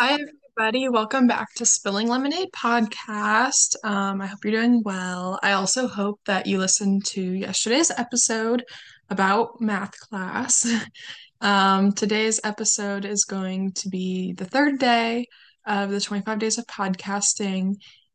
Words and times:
Hi, 0.00 0.12
everybody. 0.12 0.88
Welcome 0.88 1.26
back 1.26 1.52
to 1.56 1.66
Spilling 1.66 2.06
Lemonade 2.06 2.52
podcast. 2.52 3.74
Um, 3.82 4.20
I 4.20 4.26
hope 4.28 4.38
you're 4.44 4.52
doing 4.52 4.80
well. 4.84 5.40
I 5.42 5.54
also 5.54 5.88
hope 5.88 6.20
that 6.26 6.46
you 6.46 6.58
listened 6.58 7.04
to 7.06 7.20
yesterday's 7.20 7.90
episode 7.90 8.62
about 9.10 9.60
math 9.60 9.98
class. 9.98 10.72
Um, 11.40 11.92
today's 11.92 12.40
episode 12.42 13.04
is 13.04 13.24
going 13.24 13.72
to 13.74 13.88
be 13.88 14.34
the 14.34 14.44
third 14.44 14.78
day 14.78 15.26
of 15.66 15.90
the 15.90 16.00
25 16.00 16.38
days 16.38 16.58
of 16.58 16.66
podcasting, 16.66 17.74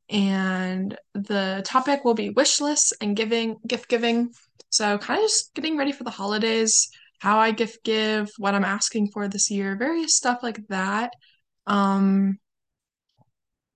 and 0.10 0.98
the 1.14 1.64
topic 1.66 2.04
will 2.04 2.16
be 2.16 2.30
wish 2.30 2.60
lists 2.60 2.94
and 3.00 3.16
giving, 3.16 3.58
gift 3.66 3.90
giving. 3.90 4.32
So, 4.70 4.98
kind 4.98 5.20
of 5.22 5.26
just 5.26 5.54
getting 5.54 5.78
ready 5.78 5.94
for 5.94 6.04
the 6.04 6.10
holidays, 6.10 6.90
how 7.20 7.40
I 7.40 7.52
gift 7.52 7.86
give, 7.86 8.30
what 8.38 8.56
I'm 8.56 8.66
asking 8.66 9.12
for 9.14 9.30
this 9.30 9.50
year, 9.50 9.78
various 9.78 10.18
stuff 10.18 10.40
like 10.44 10.60
that. 10.68 11.14
Um, 11.68 12.40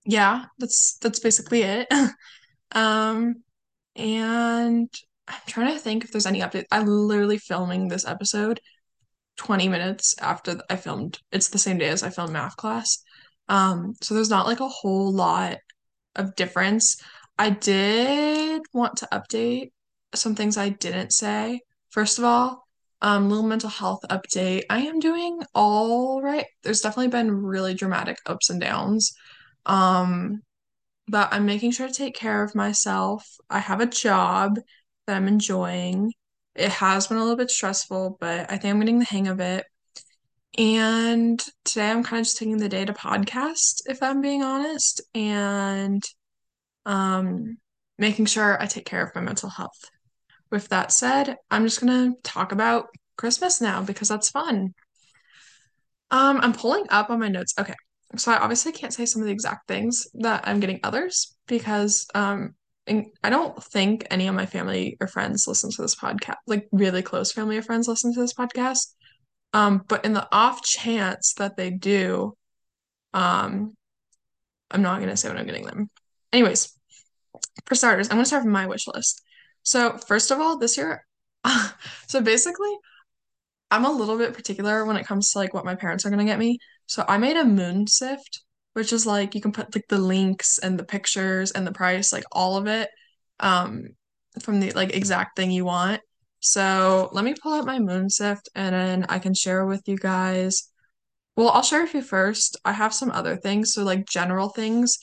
yeah, 0.04 0.46
that's 0.58 0.96
that's 0.98 1.20
basically 1.20 1.62
it. 1.62 1.88
Um, 2.72 3.44
and 3.96 4.90
I'm 5.26 5.40
trying 5.46 5.74
to 5.74 5.80
think 5.80 6.04
if 6.04 6.12
there's 6.12 6.26
any 6.26 6.40
update. 6.40 6.66
I'm 6.70 6.86
literally 6.86 7.38
filming 7.38 7.88
this 7.88 8.06
episode 8.06 8.60
20 9.38 9.68
minutes 9.68 10.16
after 10.20 10.60
I 10.70 10.76
filmed. 10.76 11.18
It's 11.32 11.48
the 11.48 11.58
same 11.58 11.78
day 11.78 11.88
as 11.88 12.02
I 12.02 12.10
filmed 12.10 12.34
math 12.34 12.56
class. 12.58 13.02
Um, 13.48 13.94
so 14.02 14.14
there's 14.14 14.30
not 14.30 14.46
like 14.46 14.60
a 14.60 14.68
whole 14.68 15.12
lot 15.12 15.58
of 16.16 16.36
difference. 16.36 17.02
I 17.38 17.50
did 17.50 18.62
want 18.74 18.98
to 18.98 19.08
update 19.12 19.72
some 20.14 20.34
things 20.34 20.58
I 20.58 20.68
didn't 20.68 21.12
say. 21.14 21.62
First 21.90 22.18
of 22.18 22.24
all, 22.24 22.67
um, 23.00 23.28
little 23.28 23.46
mental 23.46 23.70
health 23.70 24.00
update. 24.10 24.64
I 24.70 24.80
am 24.80 24.98
doing 24.98 25.40
all 25.54 26.20
right. 26.20 26.46
There's 26.62 26.80
definitely 26.80 27.08
been 27.08 27.30
really 27.30 27.74
dramatic 27.74 28.18
ups 28.26 28.50
and 28.50 28.60
downs. 28.60 29.14
Um, 29.66 30.42
but 31.06 31.32
I'm 31.32 31.46
making 31.46 31.70
sure 31.72 31.88
to 31.88 31.94
take 31.94 32.14
care 32.14 32.42
of 32.42 32.54
myself. 32.54 33.26
I 33.48 33.60
have 33.60 33.80
a 33.80 33.86
job 33.86 34.58
that 35.06 35.16
I'm 35.16 35.28
enjoying. 35.28 36.12
It 36.54 36.70
has 36.70 37.06
been 37.06 37.16
a 37.16 37.20
little 37.20 37.36
bit 37.36 37.50
stressful, 37.50 38.18
but 38.20 38.50
I 38.50 38.58
think 38.58 38.74
I'm 38.74 38.80
getting 38.80 38.98
the 38.98 39.04
hang 39.04 39.28
of 39.28 39.40
it. 39.40 39.64
And 40.56 41.40
today 41.64 41.90
I'm 41.90 42.02
kind 42.02 42.20
of 42.20 42.26
just 42.26 42.36
taking 42.36 42.58
the 42.58 42.68
day 42.68 42.84
to 42.84 42.92
podcast, 42.92 43.82
if 43.86 44.02
I'm 44.02 44.20
being 44.20 44.42
honest, 44.42 45.00
and 45.14 46.02
um, 46.84 47.58
making 47.96 48.26
sure 48.26 48.60
I 48.60 48.66
take 48.66 48.84
care 48.84 49.02
of 49.02 49.14
my 49.14 49.20
mental 49.20 49.50
health. 49.50 49.78
With 50.50 50.68
that 50.68 50.92
said, 50.92 51.36
I'm 51.50 51.64
just 51.64 51.80
gonna 51.80 52.12
talk 52.22 52.52
about 52.52 52.86
Christmas 53.16 53.60
now 53.60 53.82
because 53.82 54.08
that's 54.08 54.30
fun. 54.30 54.74
Um, 56.10 56.38
I'm 56.40 56.54
pulling 56.54 56.86
up 56.88 57.10
on 57.10 57.20
my 57.20 57.28
notes. 57.28 57.54
Okay. 57.58 57.74
So 58.16 58.32
I 58.32 58.38
obviously 58.38 58.72
can't 58.72 58.94
say 58.94 59.04
some 59.04 59.20
of 59.20 59.26
the 59.26 59.32
exact 59.32 59.68
things 59.68 60.06
that 60.14 60.48
I'm 60.48 60.60
getting 60.60 60.80
others 60.82 61.36
because 61.46 62.06
um 62.14 62.54
I 63.22 63.28
don't 63.28 63.62
think 63.62 64.06
any 64.10 64.28
of 64.28 64.34
my 64.34 64.46
family 64.46 64.96
or 65.00 65.06
friends 65.08 65.46
listen 65.46 65.70
to 65.72 65.82
this 65.82 65.94
podcast, 65.94 66.36
like 66.46 66.68
really 66.72 67.02
close 67.02 67.32
family 67.32 67.58
or 67.58 67.62
friends 67.62 67.86
listen 67.86 68.14
to 68.14 68.20
this 68.20 68.32
podcast. 68.32 68.94
Um, 69.52 69.84
but 69.86 70.04
in 70.04 70.12
the 70.12 70.26
off 70.32 70.62
chance 70.62 71.34
that 71.34 71.56
they 71.56 71.70
do, 71.70 72.34
um, 73.12 73.76
I'm 74.70 74.82
not 74.82 75.00
gonna 75.00 75.16
say 75.16 75.28
what 75.28 75.38
I'm 75.38 75.46
getting 75.46 75.66
them. 75.66 75.90
Anyways, 76.32 76.78
for 77.66 77.74
starters, 77.74 78.08
I'm 78.08 78.16
gonna 78.16 78.26
start 78.26 78.44
with 78.44 78.52
my 78.52 78.66
wish 78.66 78.86
list. 78.86 79.22
So 79.62 79.98
first 79.98 80.30
of 80.30 80.40
all, 80.40 80.58
this 80.58 80.76
year, 80.76 81.06
so 82.06 82.20
basically 82.20 82.74
I'm 83.70 83.84
a 83.84 83.92
little 83.92 84.16
bit 84.16 84.34
particular 84.34 84.84
when 84.84 84.96
it 84.96 85.06
comes 85.06 85.32
to 85.32 85.38
like 85.38 85.54
what 85.54 85.64
my 85.64 85.74
parents 85.74 86.06
are 86.06 86.10
gonna 86.10 86.24
get 86.24 86.38
me. 86.38 86.58
So 86.86 87.04
I 87.06 87.18
made 87.18 87.36
a 87.36 87.44
MoonSift, 87.44 88.40
which 88.72 88.92
is 88.92 89.06
like 89.06 89.34
you 89.34 89.40
can 89.40 89.52
put 89.52 89.74
like 89.74 89.86
the 89.88 89.98
links 89.98 90.58
and 90.58 90.78
the 90.78 90.84
pictures 90.84 91.50
and 91.50 91.66
the 91.66 91.72
price, 91.72 92.12
like 92.12 92.24
all 92.32 92.56
of 92.56 92.66
it, 92.66 92.88
um, 93.40 93.88
from 94.42 94.60
the 94.60 94.72
like 94.72 94.94
exact 94.94 95.36
thing 95.36 95.50
you 95.50 95.64
want. 95.64 96.00
So 96.40 97.10
let 97.12 97.24
me 97.24 97.34
pull 97.34 97.52
up 97.54 97.66
my 97.66 97.78
MoonSift 97.78 98.42
and 98.54 98.74
then 98.74 99.06
I 99.08 99.18
can 99.18 99.34
share 99.34 99.66
with 99.66 99.82
you 99.86 99.96
guys. 99.98 100.70
Well, 101.36 101.50
I'll 101.50 101.62
share 101.62 101.82
with 101.82 101.94
you 101.94 102.02
first. 102.02 102.56
I 102.64 102.72
have 102.72 102.94
some 102.94 103.10
other 103.10 103.36
things, 103.36 103.72
so 103.72 103.84
like 103.84 104.06
general 104.06 104.48
things. 104.48 104.98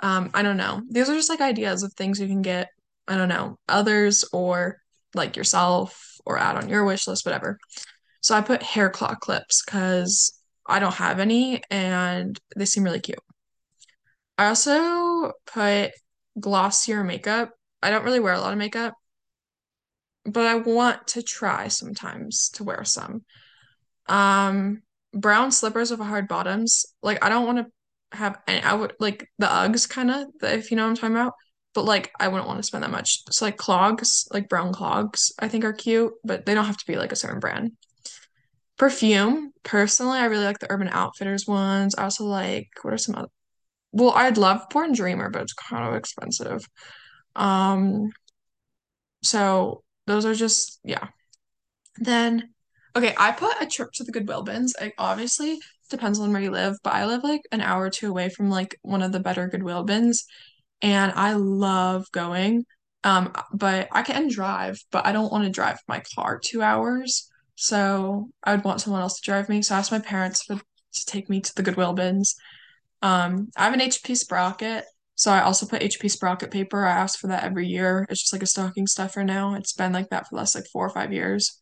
Um, 0.00 0.30
I 0.34 0.42
don't 0.42 0.56
know. 0.56 0.82
These 0.90 1.08
are 1.08 1.14
just 1.14 1.30
like 1.30 1.40
ideas 1.40 1.82
of 1.82 1.92
things 1.94 2.20
you 2.20 2.26
can 2.26 2.42
get, 2.42 2.68
I 3.08 3.16
don't 3.16 3.28
know, 3.28 3.58
others 3.68 4.24
or 4.32 4.78
like 5.14 5.36
yourself 5.36 6.16
or 6.26 6.38
add 6.38 6.56
on 6.56 6.68
your 6.68 6.84
wish 6.84 7.06
list, 7.08 7.24
whatever. 7.24 7.58
So 8.20 8.34
I 8.36 8.42
put 8.42 8.62
hair 8.62 8.90
claw 8.90 9.14
clips 9.14 9.64
because 9.64 10.38
I 10.66 10.78
don't 10.78 10.94
have 10.94 11.18
any 11.18 11.62
and 11.70 12.38
they 12.56 12.66
seem 12.66 12.84
really 12.84 13.00
cute. 13.00 13.18
I 14.36 14.48
also 14.48 15.32
put 15.46 15.92
Glossier 16.38 17.02
makeup. 17.02 17.50
I 17.82 17.90
don't 17.90 18.04
really 18.04 18.20
wear 18.20 18.34
a 18.34 18.40
lot 18.40 18.52
of 18.52 18.58
makeup, 18.58 18.94
but 20.24 20.46
I 20.46 20.56
want 20.56 21.06
to 21.08 21.22
try 21.22 21.68
sometimes 21.68 22.50
to 22.50 22.64
wear 22.64 22.84
some. 22.84 23.24
Um, 24.08 24.82
brown 25.12 25.50
slippers 25.52 25.90
with 25.90 26.00
hard 26.00 26.28
bottoms. 26.28 26.86
Like 27.02 27.24
I 27.24 27.28
don't 27.28 27.46
want 27.46 27.58
to 27.58 28.16
have 28.16 28.38
any, 28.46 28.62
I 28.62 28.74
would 28.74 28.94
like 29.00 29.28
the 29.38 29.46
Uggs 29.46 29.88
kind 29.88 30.10
of, 30.10 30.26
if 30.42 30.70
you 30.70 30.76
know 30.76 30.84
what 30.84 30.90
I'm 30.90 30.96
talking 30.96 31.16
about. 31.16 31.32
But 31.74 31.84
like 31.84 32.10
I 32.18 32.28
wouldn't 32.28 32.48
want 32.48 32.58
to 32.58 32.64
spend 32.64 32.84
that 32.84 32.90
much. 32.90 33.22
So 33.30 33.44
like 33.44 33.56
clogs, 33.56 34.26
like 34.32 34.48
brown 34.48 34.72
clogs, 34.72 35.32
I 35.38 35.48
think 35.48 35.64
are 35.64 35.72
cute, 35.72 36.12
but 36.24 36.46
they 36.46 36.54
don't 36.54 36.64
have 36.64 36.78
to 36.78 36.86
be 36.86 36.96
like 36.96 37.12
a 37.12 37.16
certain 37.16 37.40
brand. 37.40 37.72
Perfume, 38.78 39.52
personally, 39.64 40.18
I 40.18 40.26
really 40.26 40.44
like 40.44 40.60
the 40.60 40.70
Urban 40.70 40.88
Outfitters 40.88 41.46
ones. 41.46 41.94
I 41.96 42.04
also 42.04 42.24
like 42.24 42.68
what 42.82 42.94
are 42.94 42.98
some 42.98 43.16
other 43.16 43.28
well, 43.92 44.12
I'd 44.12 44.36
love 44.38 44.68
Born 44.70 44.92
Dreamer, 44.92 45.30
but 45.30 45.42
it's 45.42 45.54
kind 45.54 45.88
of 45.88 45.94
expensive. 45.94 46.62
Um, 47.36 48.10
so 49.22 49.82
those 50.06 50.24
are 50.26 50.34
just 50.34 50.80
yeah. 50.84 51.08
Then 51.98 52.50
okay, 52.96 53.14
I 53.18 53.32
put 53.32 53.60
a 53.60 53.66
trip 53.66 53.90
to 53.94 54.04
the 54.04 54.12
Goodwill 54.12 54.42
bins. 54.42 54.74
Like 54.80 54.94
obviously 54.98 55.58
depends 55.90 56.18
on 56.20 56.32
where 56.32 56.42
you 56.42 56.50
live, 56.50 56.76
but 56.82 56.94
I 56.94 57.06
live 57.06 57.24
like 57.24 57.42
an 57.52 57.60
hour 57.60 57.84
or 57.84 57.90
two 57.90 58.10
away 58.10 58.28
from 58.28 58.50
like 58.50 58.76
one 58.82 59.02
of 59.02 59.12
the 59.12 59.20
better 59.20 59.48
Goodwill 59.48 59.84
bins, 59.84 60.24
and 60.82 61.12
I 61.12 61.32
love 61.34 62.06
going. 62.12 62.64
Um, 63.04 63.32
but 63.52 63.88
I 63.92 64.02
can 64.02 64.28
drive, 64.28 64.78
but 64.90 65.06
I 65.06 65.12
don't 65.12 65.32
want 65.32 65.44
to 65.44 65.50
drive 65.50 65.78
my 65.86 66.02
car 66.14 66.40
two 66.42 66.62
hours. 66.62 67.30
So 67.54 68.30
I 68.42 68.54
would 68.54 68.64
want 68.64 68.80
someone 68.80 69.02
else 69.02 69.20
to 69.20 69.24
drive 69.30 69.48
me. 69.48 69.62
So 69.62 69.74
I 69.74 69.78
asked 69.78 69.92
my 69.92 69.98
parents 69.98 70.42
for 70.42 70.56
to 70.56 71.06
take 71.06 71.28
me 71.28 71.40
to 71.40 71.54
the 71.54 71.62
Goodwill 71.62 71.92
bins. 71.92 72.34
Um, 73.02 73.48
I 73.56 73.64
have 73.64 73.74
an 73.74 73.80
HP 73.80 74.16
sprocket, 74.16 74.84
so 75.14 75.30
I 75.30 75.42
also 75.42 75.66
put 75.66 75.82
HP 75.82 76.10
sprocket 76.10 76.50
paper. 76.50 76.84
I 76.84 76.92
ask 76.92 77.18
for 77.18 77.28
that 77.28 77.44
every 77.44 77.66
year. 77.66 78.06
It's 78.08 78.20
just 78.20 78.32
like 78.32 78.42
a 78.42 78.46
stocking 78.46 78.86
stuffer 78.86 79.24
now. 79.24 79.54
It's 79.54 79.72
been 79.72 79.92
like 79.92 80.10
that 80.10 80.24
for 80.24 80.34
the 80.34 80.36
last 80.36 80.54
like 80.54 80.66
four 80.72 80.86
or 80.86 80.90
five 80.90 81.12
years. 81.12 81.58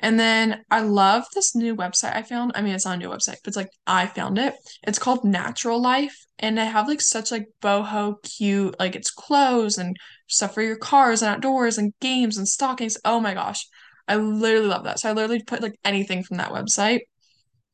And 0.00 0.18
then 0.18 0.62
I 0.70 0.80
love 0.80 1.24
this 1.34 1.54
new 1.56 1.74
website 1.74 2.14
I 2.14 2.22
found. 2.22 2.52
I 2.54 2.62
mean, 2.62 2.74
it's 2.74 2.84
not 2.84 2.94
a 2.94 2.98
new 2.98 3.08
website, 3.08 3.36
but 3.42 3.48
it's 3.48 3.56
like 3.56 3.70
I 3.86 4.06
found 4.06 4.38
it. 4.38 4.54
It's 4.86 4.98
called 4.98 5.24
Natural 5.24 5.80
Life, 5.80 6.16
and 6.38 6.56
they 6.56 6.66
have 6.66 6.86
like 6.86 7.00
such 7.00 7.32
like 7.32 7.46
boho 7.60 8.14
cute, 8.22 8.78
like 8.78 8.94
it's 8.94 9.10
clothes 9.10 9.76
and 9.76 9.96
stuff 10.28 10.54
for 10.54 10.62
your 10.62 10.76
cars 10.76 11.22
and 11.22 11.34
outdoors 11.34 11.78
and 11.78 11.92
games 12.00 12.38
and 12.38 12.46
stockings. 12.46 12.96
Oh 13.04 13.18
my 13.18 13.34
gosh. 13.34 13.66
I 14.06 14.16
literally 14.16 14.68
love 14.68 14.84
that. 14.84 15.00
So 15.00 15.10
I 15.10 15.12
literally 15.12 15.42
put 15.42 15.62
like 15.62 15.78
anything 15.84 16.22
from 16.22 16.38
that 16.38 16.52
website. 16.52 17.00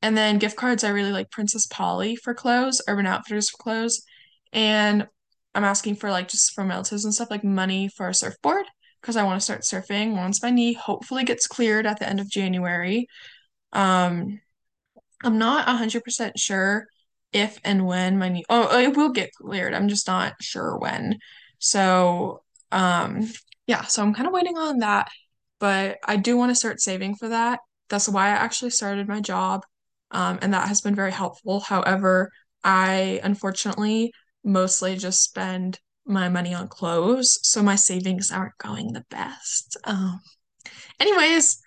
And 0.02 0.16
then 0.16 0.38
gift 0.38 0.56
cards, 0.56 0.84
I 0.84 0.90
really 0.90 1.12
like 1.12 1.30
Princess 1.30 1.66
Polly 1.66 2.16
for 2.16 2.34
clothes, 2.34 2.82
Urban 2.88 3.06
Outfitters 3.06 3.50
for 3.50 3.58
clothes. 3.58 4.02
And 4.52 5.06
I'm 5.54 5.64
asking 5.64 5.96
for 5.96 6.10
like 6.10 6.28
just 6.28 6.52
from 6.54 6.68
relatives 6.68 7.04
and 7.04 7.14
stuff, 7.14 7.30
like 7.30 7.44
money 7.44 7.88
for 7.88 8.08
a 8.08 8.14
surfboard 8.14 8.66
because 9.04 9.16
I 9.16 9.24
want 9.24 9.38
to 9.38 9.44
start 9.44 9.64
surfing 9.64 10.16
once 10.16 10.42
my 10.42 10.48
knee 10.48 10.72
hopefully 10.72 11.24
gets 11.24 11.46
cleared 11.46 11.84
at 11.84 11.98
the 11.98 12.08
end 12.08 12.20
of 12.20 12.30
January. 12.30 13.06
Um, 13.74 14.40
I'm 15.22 15.36
not 15.36 15.66
100% 15.66 16.38
sure 16.38 16.86
if 17.30 17.58
and 17.64 17.84
when 17.84 18.16
my 18.16 18.30
knee, 18.30 18.44
oh, 18.48 18.78
it 18.78 18.96
will 18.96 19.10
get 19.10 19.34
cleared. 19.34 19.74
I'm 19.74 19.88
just 19.88 20.06
not 20.06 20.32
sure 20.40 20.78
when. 20.78 21.18
So, 21.58 22.44
um, 22.72 23.30
yeah, 23.66 23.82
so 23.82 24.02
I'm 24.02 24.14
kind 24.14 24.26
of 24.26 24.32
waiting 24.32 24.56
on 24.56 24.78
that, 24.78 25.08
but 25.60 25.98
I 26.06 26.16
do 26.16 26.38
want 26.38 26.50
to 26.52 26.54
start 26.54 26.80
saving 26.80 27.16
for 27.16 27.28
that. 27.28 27.60
That's 27.90 28.08
why 28.08 28.28
I 28.28 28.30
actually 28.30 28.70
started 28.70 29.06
my 29.06 29.20
job, 29.20 29.66
um, 30.12 30.38
and 30.40 30.54
that 30.54 30.68
has 30.68 30.80
been 30.80 30.94
very 30.94 31.12
helpful. 31.12 31.60
However, 31.60 32.30
I 32.62 33.20
unfortunately 33.22 34.14
mostly 34.42 34.96
just 34.96 35.22
spend 35.22 35.78
my 36.06 36.28
money 36.28 36.54
on 36.54 36.68
clothes, 36.68 37.38
so 37.42 37.62
my 37.62 37.76
savings 37.76 38.30
aren't 38.30 38.58
going 38.58 38.92
the 38.92 39.04
best. 39.10 39.76
Um, 39.84 40.20
anyways, 41.00 41.58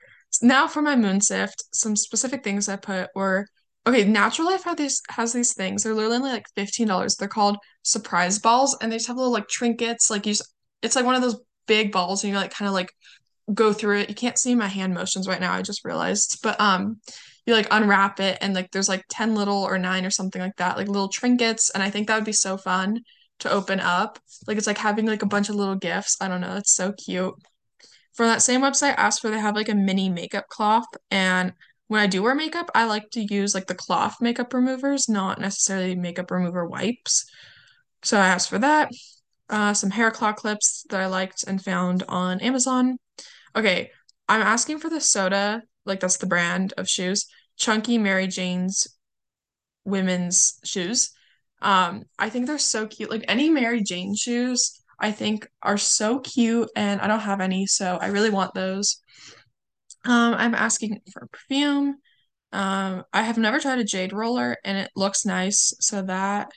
now 0.41 0.67
for 0.67 0.81
my 0.81 0.95
MoonSift, 0.95 1.55
some 1.73 1.95
specific 1.95 2.43
things 2.43 2.69
I 2.69 2.75
put 2.75 3.09
were 3.15 3.47
okay, 3.87 4.03
Natural 4.03 4.47
Life 4.49 4.63
has 4.65 4.75
these 4.75 5.01
has 5.09 5.33
these 5.33 5.53
things. 5.53 5.83
They're 5.83 5.93
literally 5.93 6.19
like 6.19 6.45
$15. 6.55 7.15
They're 7.15 7.27
called 7.27 7.57
surprise 7.83 8.39
balls, 8.39 8.77
and 8.81 8.91
they 8.91 8.97
just 8.97 9.07
have 9.07 9.17
little 9.17 9.31
like 9.31 9.47
trinkets, 9.47 10.09
like 10.09 10.25
you 10.25 10.33
just, 10.33 10.53
it's 10.81 10.95
like 10.95 11.05
one 11.05 11.15
of 11.15 11.21
those 11.21 11.39
big 11.67 11.91
balls, 11.91 12.23
and 12.23 12.31
you 12.31 12.37
like 12.37 12.51
kind 12.53 12.67
of 12.67 12.73
like 12.73 12.91
go 13.53 13.73
through 13.73 13.99
it. 13.99 14.09
You 14.09 14.15
can't 14.15 14.37
see 14.37 14.55
my 14.55 14.67
hand 14.67 14.93
motions 14.93 15.27
right 15.27 15.39
now, 15.41 15.53
I 15.53 15.61
just 15.61 15.85
realized. 15.85 16.39
But 16.43 16.59
um 16.59 16.99
you 17.45 17.53
like 17.53 17.67
unwrap 17.71 18.19
it 18.19 18.37
and 18.41 18.53
like 18.53 18.71
there's 18.71 18.89
like 18.89 19.05
10 19.09 19.33
little 19.33 19.63
or 19.63 19.79
9 19.79 20.05
or 20.05 20.09
something 20.11 20.41
like 20.41 20.55
that, 20.57 20.77
like 20.77 20.87
little 20.89 21.07
trinkets 21.09 21.69
and 21.69 21.81
I 21.81 21.89
think 21.89 22.07
that 22.07 22.15
would 22.15 22.25
be 22.25 22.33
so 22.33 22.57
fun 22.57 23.01
to 23.39 23.51
open 23.51 23.79
up. 23.79 24.19
Like 24.47 24.57
it's 24.57 24.67
like 24.67 24.77
having 24.77 25.05
like 25.05 25.23
a 25.23 25.27
bunch 25.27 25.49
of 25.49 25.55
little 25.55 25.75
gifts. 25.75 26.17
I 26.21 26.27
don't 26.27 26.41
know, 26.41 26.55
it's 26.55 26.73
so 26.73 26.93
cute. 26.93 27.35
From 28.13 28.27
that 28.27 28.41
same 28.41 28.61
website, 28.61 28.91
I 28.97 29.03
asked 29.03 29.21
for 29.21 29.29
they 29.29 29.39
have 29.39 29.55
like 29.55 29.69
a 29.69 29.75
mini 29.75 30.09
makeup 30.09 30.47
cloth 30.49 30.87
and 31.11 31.53
when 31.87 32.01
I 32.01 32.07
do 32.07 32.21
wear 32.21 32.35
makeup, 32.35 32.69
I 32.75 32.83
like 32.83 33.09
to 33.11 33.21
use 33.21 33.55
like 33.55 33.67
the 33.67 33.75
cloth 33.75 34.17
makeup 34.19 34.53
removers, 34.53 35.07
not 35.07 35.39
necessarily 35.39 35.95
makeup 35.95 36.29
remover 36.29 36.65
wipes. 36.65 37.25
So 38.03 38.17
I 38.17 38.27
asked 38.27 38.49
for 38.49 38.59
that. 38.59 38.91
Uh, 39.49 39.73
some 39.73 39.91
hair 39.91 40.11
claw 40.11 40.33
clips 40.33 40.85
that 40.89 40.99
I 40.99 41.05
liked 41.05 41.45
and 41.47 41.63
found 41.63 42.03
on 42.09 42.41
Amazon. 42.41 42.97
Okay, 43.55 43.91
I'm 44.27 44.41
asking 44.41 44.79
for 44.79 44.89
the 44.89 44.99
soda, 44.99 45.63
like 45.85 46.01
that's 46.01 46.17
the 46.17 46.27
brand 46.27 46.73
of 46.77 46.89
shoes, 46.89 47.25
Chunky 47.55 47.97
Mary 47.97 48.27
Jane's 48.27 48.87
women's 49.85 50.59
shoes. 50.65 51.11
Um, 51.61 52.03
I 52.19 52.29
think 52.29 52.47
they're 52.47 52.57
so 52.59 52.87
cute. 52.87 53.09
Like 53.09 53.25
any 53.27 53.49
Mary 53.49 53.81
Jane 53.83 54.15
shoes, 54.15 54.81
I 54.99 55.11
think 55.11 55.47
are 55.63 55.77
so 55.77 56.19
cute, 56.19 56.69
and 56.75 57.01
I 57.01 57.07
don't 57.07 57.19
have 57.21 57.41
any, 57.41 57.67
so 57.67 57.97
I 58.01 58.07
really 58.07 58.29
want 58.29 58.53
those. 58.53 59.01
Um, 60.05 60.33
I'm 60.35 60.55
asking 60.55 61.01
for 61.11 61.27
perfume. 61.31 61.97
Um, 62.53 63.03
I 63.13 63.23
have 63.23 63.37
never 63.37 63.59
tried 63.59 63.79
a 63.79 63.83
jade 63.83 64.13
roller, 64.13 64.57
and 64.65 64.77
it 64.77 64.91
looks 64.95 65.25
nice, 65.25 65.73
so 65.79 66.01
that. 66.03 66.51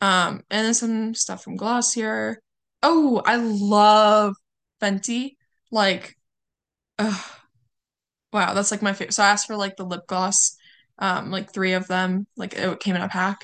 Um, 0.00 0.42
and 0.50 0.66
then 0.66 0.74
some 0.74 1.14
stuff 1.14 1.44
from 1.44 1.56
Glossier. 1.56 2.40
Oh, 2.82 3.22
I 3.26 3.36
love 3.36 4.34
Fenty. 4.82 5.36
Like, 5.72 6.16
ugh, 6.98 7.24
wow, 8.32 8.54
that's 8.54 8.70
like 8.70 8.82
my 8.82 8.92
favorite. 8.92 9.14
So 9.14 9.22
I 9.22 9.28
asked 9.30 9.46
for 9.46 9.56
like 9.56 9.76
the 9.76 9.84
lip 9.84 10.02
gloss, 10.06 10.56
um, 10.98 11.30
like 11.30 11.52
three 11.52 11.72
of 11.72 11.86
them. 11.88 12.26
Like 12.36 12.54
it 12.54 12.80
came 12.80 12.96
in 12.96 13.02
a 13.02 13.08
pack. 13.08 13.42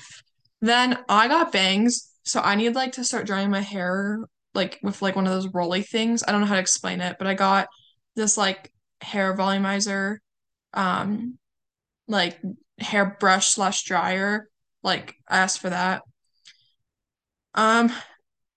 Then 0.61 0.97
I 1.07 1.27
got 1.27 1.51
bangs, 1.51 2.11
so 2.23 2.41
I 2.41 2.55
need 2.55 2.75
like 2.75 2.93
to 2.93 3.03
start 3.03 3.25
drying 3.25 3.49
my 3.49 3.61
hair 3.61 4.19
like 4.53 4.79
with 4.81 5.01
like 5.01 5.15
one 5.15 5.27
of 5.27 5.33
those 5.33 5.53
rolly 5.53 5.83
things. 5.83 6.23
I 6.27 6.31
don't 6.31 6.41
know 6.41 6.47
how 6.47 6.55
to 6.55 6.61
explain 6.61 7.01
it, 7.01 7.17
but 7.17 7.27
I 7.27 7.33
got 7.33 7.67
this 8.15 8.37
like 8.37 8.71
hair 9.01 9.35
volumizer, 9.35 10.17
um, 10.73 11.37
like 12.07 12.39
hair 12.79 13.17
brush 13.19 13.49
slash 13.49 13.83
dryer. 13.83 14.49
Like 14.83 15.15
I 15.27 15.39
asked 15.39 15.59
for 15.59 15.69
that. 15.69 16.01
Um, 17.53 17.91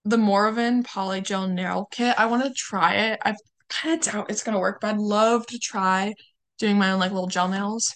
the 0.04 0.16
Morovan 0.16 0.84
Polygel 0.84 1.50
Nail 1.50 1.88
Kit. 1.90 2.14
I 2.18 2.26
want 2.26 2.44
to 2.44 2.52
try 2.54 2.94
it. 2.94 3.20
I 3.24 3.34
kind 3.68 4.00
of 4.00 4.12
doubt 4.12 4.30
it's 4.30 4.42
gonna 4.42 4.58
work, 4.58 4.80
but 4.80 4.90
I'd 4.90 4.98
love 4.98 5.46
to 5.46 5.58
try 5.58 6.14
doing 6.58 6.78
my 6.78 6.92
own 6.92 7.00
like 7.00 7.12
little 7.12 7.28
gel 7.28 7.48
nails. 7.48 7.94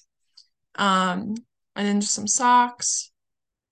Um, 0.77 1.35
and 1.75 1.87
then 1.87 2.01
just 2.01 2.15
some 2.15 2.27
socks, 2.27 3.11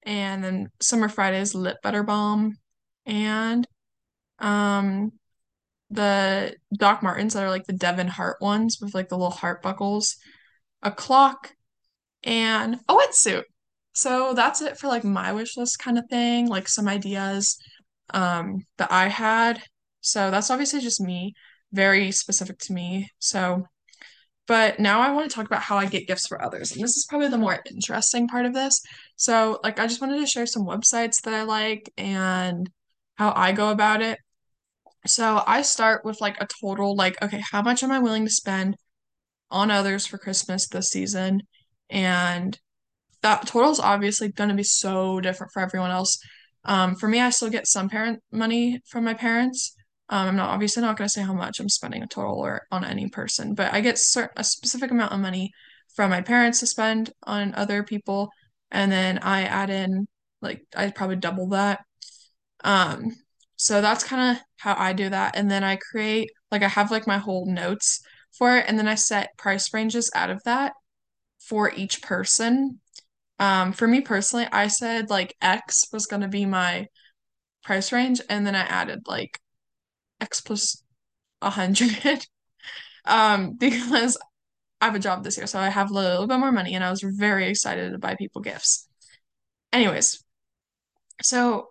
and 0.05 0.45
then 0.45 0.69
Summer 0.81 1.09
Fridays 1.09 1.55
lip 1.55 1.79
butter 1.83 2.03
balm, 2.03 2.57
and 3.07 3.67
um 4.39 5.13
the 5.91 6.57
Doc 6.77 7.03
Martens 7.03 7.35
that 7.35 7.45
are 7.45 7.51
like 7.51 7.67
the 7.67 7.73
Devon 7.73 8.09
heart 8.09 8.39
ones 8.41 8.79
with 8.81 8.95
like 8.95 9.09
the 9.09 9.17
little 9.17 9.31
heart 9.31 9.63
buckles, 9.63 10.17
a 10.83 10.91
clock, 10.91 11.53
and 12.25 12.77
a 12.89 12.95
wetsuit. 12.95 13.45
So 13.95 14.35
that's 14.35 14.61
it 14.63 14.79
for 14.79 14.89
like 14.89 15.05
my 15.05 15.33
wish 15.33 15.57
list 15.57 15.79
kind 15.79 15.99
of 15.99 16.05
thing, 16.11 16.49
like 16.49 16.69
some 16.69 16.89
ideas 16.89 17.59
um 18.13 18.65
that 18.79 18.93
I 18.93 19.09
had. 19.09 19.63
So 20.01 20.31
that's 20.31 20.51
obviously 20.51 20.81
just 20.81 21.01
me, 21.01 21.35
very 21.73 22.13
specific 22.13 22.59
to 22.61 22.73
me. 22.73 23.09
So, 23.19 23.67
but 24.47 24.79
now 24.79 25.01
I 25.01 25.13
want 25.13 25.29
to 25.29 25.35
talk 25.35 25.47
about 25.47 25.63
how 25.63 25.79
I 25.79 25.87
get 25.87 26.07
gifts 26.07 26.27
for 26.27 26.43
others. 26.43 26.73
And 26.73 26.83
this 26.83 26.97
is 26.97 27.07
probably 27.09 27.29
the 27.29 27.39
more 27.39 27.63
interesting 27.71 28.29
part 28.29 28.47
of 28.47 28.55
this. 28.55 28.81
So, 29.17 29.61
like 29.65 29.79
I 29.79 29.87
just 29.87 30.01
wanted 30.01 30.21
to 30.21 30.27
share 30.27 30.47
some 30.47 30.67
websites 30.67 31.23
that 31.23 31.35
I 31.35 31.43
like 31.43 31.93
and 31.97 32.69
how 33.17 33.33
I 33.35 33.53
go 33.53 33.71
about 33.71 34.03
it. 34.03 34.19
So, 35.07 35.43
I 35.47 35.63
start 35.63 36.05
with 36.05 36.21
like 36.21 36.41
a 36.41 36.49
total 36.61 36.95
like 36.97 37.21
okay, 37.23 37.43
how 37.51 37.63
much 37.63 37.83
am 37.83 37.93
I 37.93 37.99
willing 38.01 38.25
to 38.25 38.31
spend 38.31 38.77
on 39.51 39.71
others 39.71 40.07
for 40.07 40.19
Christmas 40.19 40.69
this 40.69 40.91
season? 40.91 41.43
And 41.91 42.59
that 43.23 43.47
total 43.47 43.71
is 43.71 43.81
obviously 43.81 44.31
going 44.31 44.51
to 44.51 44.55
be 44.55 44.63
so 44.63 45.21
different 45.21 45.53
for 45.53 45.63
everyone 45.63 45.91
else. 45.91 46.19
Um, 46.65 46.95
for 46.95 47.09
me, 47.09 47.21
I 47.21 47.31
still 47.31 47.51
get 47.51 47.67
some 47.67 47.89
parent 47.89 48.23
money 48.31 48.81
from 48.87 49.05
my 49.05 49.15
parents. 49.15 49.75
Um, 50.15 50.29
I'm 50.29 50.37
not 50.37 50.51
obviously 50.51 50.81
not 50.81 50.97
going 50.97 51.09
to 51.09 51.13
say 51.13 51.23
how 51.23 51.35
much 51.35 51.59
I'm 51.59 51.69
spending 51.69 52.05
a 52.05 52.07
total 52.07 52.39
or 52.39 52.63
on 52.71 52.85
any 52.85 53.09
person, 53.09 53.55
but 53.55 53.73
I 53.75 53.81
get 53.81 53.97
cert- 53.97 54.31
a 54.37 54.45
specific 54.45 54.93
amount 54.93 55.13
of 55.13 55.19
money 55.19 55.51
from 55.97 56.11
my 56.11 56.23
parents 56.23 56.61
to 56.61 56.67
spend 56.67 57.11
on 57.25 57.53
other 57.57 57.83
people, 57.83 58.31
and 58.71 58.93
then 58.93 59.19
I 59.19 59.43
add 59.43 59.71
in 59.71 60.07
like 60.41 60.63
I 60.77 60.91
probably 60.93 61.17
double 61.17 61.49
that. 61.49 61.81
Um, 62.63 63.17
so 63.57 63.81
that's 63.81 64.05
kind 64.05 64.37
of 64.37 64.43
how 64.59 64.77
I 64.79 64.93
do 64.93 65.09
that, 65.09 65.37
and 65.37 65.51
then 65.51 65.65
I 65.65 65.79
create 65.91 66.31
like 66.53 66.63
I 66.63 66.69
have 66.69 66.93
like 66.93 67.09
my 67.09 67.19
whole 67.19 67.47
notes 67.47 68.01
for 68.39 68.57
it, 68.57 68.67
and 68.69 68.79
then 68.79 68.89
I 68.89 68.95
set 68.97 69.37
price 69.37 69.75
ranges 69.75 70.11
out 70.15 70.31
of 70.31 70.43
that 70.45 70.75
for 71.41 71.73
each 71.75 72.03
person 72.03 72.81
um, 73.39 73.73
for 73.73 73.89
me 73.89 74.01
personally, 74.01 74.47
I 74.53 74.69
said 74.69 75.11
like 75.11 75.37
X 75.43 75.87
was 75.93 76.07
gonna 76.07 76.29
be 76.29 76.47
my 76.47 76.87
price 77.65 77.93
range, 77.93 78.21
and 78.29 78.47
then 78.47 78.55
I 78.57 78.63
added 78.63 79.01
like 79.07 79.41
X 80.25 80.41
plus 80.41 80.83
a 81.43 81.51
hundred. 81.51 82.27
um, 83.05 83.55
because 83.55 84.17
I 84.81 84.87
have 84.87 84.95
a 84.95 84.99
job 84.99 85.23
this 85.23 85.37
year, 85.37 85.47
so 85.47 85.59
I 85.59 85.69
have 85.69 85.91
a 85.91 85.95
little 85.95 86.27
bit 86.27 86.39
more 86.39 86.53
money, 86.53 86.75
and 86.75 86.85
I 86.85 86.91
was 86.91 87.03
very 87.03 87.49
excited 87.49 87.93
to 87.93 87.99
buy 87.99 88.17
people 88.17 88.43
gifts. 88.43 88.89
Anyways, 89.73 90.25
so 91.23 91.69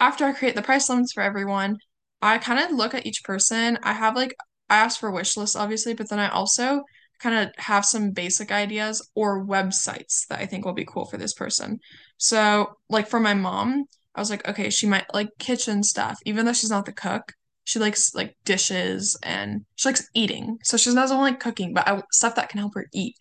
after 0.00 0.24
I 0.24 0.32
create 0.32 0.54
the 0.54 0.62
price 0.62 0.88
limits 0.88 1.12
for 1.12 1.22
everyone, 1.22 1.78
I 2.22 2.38
kind 2.38 2.60
of 2.60 2.76
look 2.76 2.94
at 2.94 3.06
each 3.06 3.24
person. 3.24 3.78
I 3.82 3.92
have 3.92 4.14
like 4.16 4.34
I 4.68 4.76
ask 4.76 5.00
for 5.00 5.10
wish 5.10 5.36
lists, 5.36 5.56
obviously, 5.56 5.94
but 5.94 6.08
then 6.08 6.18
I 6.18 6.28
also 6.28 6.82
kind 7.20 7.36
of 7.36 7.54
have 7.56 7.84
some 7.84 8.10
basic 8.10 8.50
ideas 8.50 9.08
or 9.14 9.44
websites 9.44 10.26
that 10.28 10.40
I 10.40 10.46
think 10.46 10.64
will 10.64 10.72
be 10.72 10.84
cool 10.84 11.06
for 11.06 11.16
this 11.16 11.34
person. 11.34 11.78
So, 12.18 12.74
like 12.88 13.08
for 13.08 13.20
my 13.20 13.34
mom, 13.34 13.84
I 14.14 14.20
was 14.20 14.30
like, 14.30 14.46
okay, 14.48 14.70
she 14.70 14.86
might 14.86 15.06
like 15.12 15.28
kitchen 15.38 15.82
stuff, 15.82 16.18
even 16.24 16.44
though 16.46 16.52
she's 16.52 16.70
not 16.70 16.86
the 16.86 16.92
cook. 16.92 17.32
She 17.64 17.78
likes 17.78 18.14
like 18.14 18.36
dishes 18.44 19.18
and 19.22 19.64
she 19.76 19.88
likes 19.88 20.08
eating. 20.14 20.58
So 20.62 20.76
she 20.76 20.94
doesn't 20.94 21.16
like 21.16 21.40
cooking, 21.40 21.72
but 21.74 21.88
I, 21.88 22.02
stuff 22.12 22.34
that 22.36 22.48
can 22.50 22.60
help 22.60 22.74
her 22.74 22.86
eat, 22.92 23.16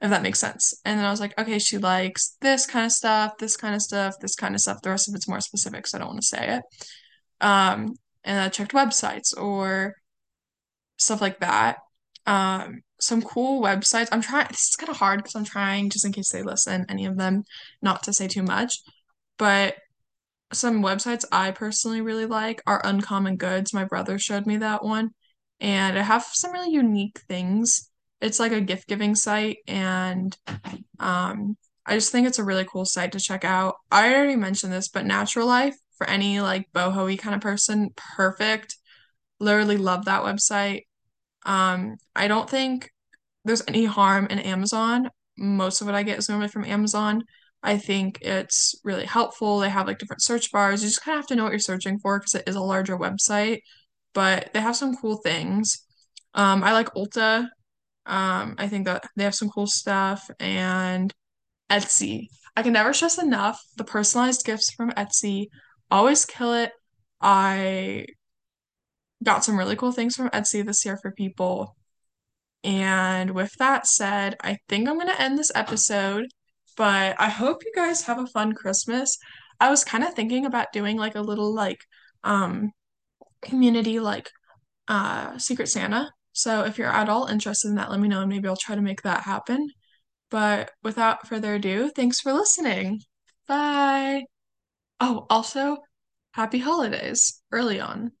if 0.00 0.10
that 0.10 0.22
makes 0.22 0.40
sense. 0.40 0.74
And 0.84 0.98
then 0.98 1.06
I 1.06 1.10
was 1.10 1.20
like, 1.20 1.38
okay, 1.38 1.58
she 1.58 1.78
likes 1.78 2.36
this 2.40 2.66
kind 2.66 2.84
of 2.84 2.92
stuff, 2.92 3.38
this 3.38 3.56
kind 3.56 3.74
of 3.74 3.82
stuff, 3.82 4.14
this 4.20 4.34
kind 4.34 4.54
of 4.54 4.60
stuff. 4.60 4.82
The 4.82 4.90
rest 4.90 5.08
of 5.08 5.14
it's 5.14 5.28
more 5.28 5.40
specific, 5.40 5.86
so 5.86 5.96
I 5.96 6.00
don't 6.00 6.08
want 6.08 6.20
to 6.20 6.26
say 6.26 6.56
it. 6.56 6.62
Um, 7.40 7.94
and 8.24 8.40
I 8.40 8.48
checked 8.48 8.72
websites 8.72 9.36
or 9.36 9.94
stuff 10.96 11.20
like 11.20 11.40
that. 11.40 11.78
Um, 12.26 12.80
some 13.00 13.22
cool 13.22 13.62
websites. 13.62 14.08
I'm 14.10 14.22
trying, 14.22 14.48
this 14.48 14.70
is 14.70 14.76
kind 14.76 14.90
of 14.90 14.96
hard 14.96 15.18
because 15.18 15.36
I'm 15.36 15.44
trying, 15.44 15.90
just 15.90 16.04
in 16.04 16.12
case 16.12 16.30
they 16.30 16.42
listen, 16.42 16.86
any 16.88 17.06
of 17.06 17.16
them, 17.16 17.44
not 17.82 18.02
to 18.04 18.12
say 18.12 18.26
too 18.26 18.42
much. 18.42 18.80
But 19.38 19.76
some 20.52 20.82
websites 20.82 21.24
I 21.32 21.50
personally 21.50 22.00
really 22.00 22.26
like 22.26 22.62
are 22.66 22.80
Uncommon 22.84 23.36
Goods. 23.36 23.74
My 23.74 23.84
brother 23.84 24.18
showed 24.18 24.46
me 24.46 24.58
that 24.58 24.84
one, 24.84 25.10
and 25.60 25.98
I 25.98 26.02
have 26.02 26.24
some 26.24 26.52
really 26.52 26.72
unique 26.72 27.20
things. 27.28 27.90
It's 28.20 28.40
like 28.40 28.52
a 28.52 28.60
gift 28.60 28.88
giving 28.88 29.14
site, 29.14 29.58
and 29.66 30.36
um, 30.98 31.56
I 31.84 31.94
just 31.94 32.12
think 32.12 32.26
it's 32.26 32.38
a 32.38 32.44
really 32.44 32.64
cool 32.64 32.84
site 32.84 33.12
to 33.12 33.20
check 33.20 33.44
out. 33.44 33.76
I 33.90 34.14
already 34.14 34.36
mentioned 34.36 34.72
this, 34.72 34.88
but 34.88 35.06
Natural 35.06 35.46
Life 35.46 35.76
for 35.96 36.08
any 36.08 36.40
like 36.40 36.70
boho 36.74 37.16
kind 37.18 37.34
of 37.34 37.40
person, 37.40 37.90
perfect. 37.96 38.76
Literally 39.40 39.76
love 39.76 40.06
that 40.06 40.22
website. 40.22 40.82
Um, 41.44 41.96
I 42.14 42.28
don't 42.28 42.48
think 42.48 42.90
there's 43.44 43.62
any 43.68 43.84
harm 43.84 44.26
in 44.26 44.38
Amazon. 44.38 45.10
Most 45.38 45.80
of 45.80 45.86
what 45.86 45.94
I 45.94 46.02
get 46.02 46.18
is 46.18 46.28
normally 46.28 46.48
from 46.48 46.64
Amazon. 46.64 47.24
I 47.62 47.78
think 47.78 48.18
it's 48.22 48.74
really 48.84 49.06
helpful. 49.06 49.58
They 49.58 49.70
have 49.70 49.86
like 49.86 49.98
different 49.98 50.22
search 50.22 50.52
bars. 50.52 50.82
You 50.82 50.88
just 50.88 51.02
kind 51.02 51.16
of 51.16 51.22
have 51.22 51.28
to 51.28 51.36
know 51.36 51.44
what 51.44 51.52
you're 51.52 51.58
searching 51.58 51.98
for 51.98 52.18
because 52.18 52.34
it 52.34 52.48
is 52.48 52.54
a 52.54 52.60
larger 52.60 52.96
website, 52.96 53.60
but 54.14 54.50
they 54.52 54.60
have 54.60 54.76
some 54.76 54.96
cool 54.96 55.16
things. 55.22 55.84
Um, 56.34 56.62
I 56.62 56.72
like 56.72 56.92
Ulta. 56.94 57.48
Um, 58.06 58.54
I 58.58 58.68
think 58.68 58.86
that 58.86 59.04
they 59.16 59.24
have 59.24 59.34
some 59.34 59.50
cool 59.50 59.66
stuff 59.66 60.30
and 60.38 61.12
Etsy. 61.70 62.28
I 62.56 62.62
can 62.62 62.72
never 62.72 62.92
stress 62.92 63.18
enough 63.18 63.60
the 63.76 63.84
personalized 63.84 64.44
gifts 64.44 64.72
from 64.72 64.90
Etsy 64.92 65.48
always 65.90 66.24
kill 66.24 66.52
it. 66.52 66.72
I 67.20 68.06
got 69.22 69.44
some 69.44 69.58
really 69.58 69.76
cool 69.76 69.92
things 69.92 70.14
from 70.14 70.30
Etsy 70.30 70.64
this 70.64 70.84
year 70.84 70.98
for 71.00 71.10
people. 71.10 71.76
And 72.64 73.30
with 73.30 73.52
that 73.58 73.86
said, 73.86 74.36
I 74.42 74.58
think 74.68 74.88
I'm 74.88 74.96
going 74.96 75.08
to 75.08 75.20
end 75.20 75.38
this 75.38 75.52
episode, 75.54 76.26
but 76.76 77.16
I 77.18 77.28
hope 77.28 77.64
you 77.64 77.72
guys 77.74 78.02
have 78.02 78.18
a 78.18 78.26
fun 78.26 78.52
Christmas. 78.54 79.18
I 79.60 79.70
was 79.70 79.84
kind 79.84 80.04
of 80.04 80.14
thinking 80.14 80.46
about 80.46 80.72
doing 80.72 80.96
like 80.98 81.14
a 81.14 81.20
little 81.20 81.54
like 81.54 81.80
um 82.24 82.72
community 83.42 84.00
like 84.00 84.30
uh 84.88 85.38
Secret 85.38 85.68
Santa 85.68 86.10
So 86.32 86.64
if 86.64 86.78
you're 86.78 86.92
at 86.92 87.08
all 87.08 87.26
interested 87.26 87.68
in 87.68 87.76
that, 87.76 87.90
let 87.90 88.00
me 88.00 88.08
know 88.08 88.20
and 88.20 88.28
maybe 88.30 88.48
I'll 88.48 88.56
try 88.56 88.74
to 88.76 88.82
make 88.82 89.02
that 89.02 89.22
happen. 89.24 89.70
But 90.30 90.72
without 90.82 91.26
further 91.28 91.54
ado, 91.56 91.90
thanks 91.96 92.20
for 92.20 92.32
listening. 92.32 93.00
Bye. 93.48 94.24
Oh, 95.00 95.26
also, 95.30 95.78
happy 96.32 96.58
holidays 96.58 97.42
early 97.52 97.80
on. 97.80 98.12